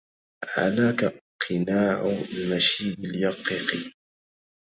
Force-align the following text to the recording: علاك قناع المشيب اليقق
علاك 0.57 1.23
قناع 1.41 2.05
المشيب 2.09 2.99
اليقق 3.05 3.93